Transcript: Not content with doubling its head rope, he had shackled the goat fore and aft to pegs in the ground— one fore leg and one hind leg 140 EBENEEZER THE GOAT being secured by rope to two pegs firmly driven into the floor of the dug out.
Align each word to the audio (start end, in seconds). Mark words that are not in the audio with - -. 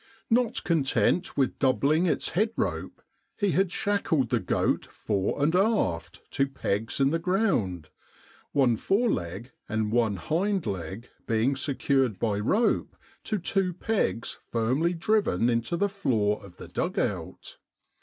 Not 0.31 0.63
content 0.63 1.37
with 1.37 1.59
doubling 1.59 2.07
its 2.07 2.29
head 2.29 2.49
rope, 2.55 3.03
he 3.37 3.51
had 3.51 3.71
shackled 3.71 4.29
the 4.31 4.39
goat 4.39 4.87
fore 4.87 5.39
and 5.43 5.55
aft 5.55 6.21
to 6.31 6.47
pegs 6.47 6.99
in 6.99 7.11
the 7.11 7.19
ground— 7.19 7.89
one 8.51 8.77
fore 8.77 9.11
leg 9.11 9.51
and 9.69 9.91
one 9.91 10.15
hind 10.15 10.65
leg 10.65 10.71
140 10.71 10.95
EBENEEZER 10.95 10.95
THE 10.95 11.07
GOAT 11.07 11.27
being 11.27 11.55
secured 11.55 12.19
by 12.19 12.39
rope 12.39 12.95
to 13.25 13.37
two 13.37 13.73
pegs 13.75 14.39
firmly 14.49 14.95
driven 14.95 15.51
into 15.51 15.77
the 15.77 15.87
floor 15.87 16.43
of 16.43 16.57
the 16.57 16.67
dug 16.67 16.97
out. 16.97 17.59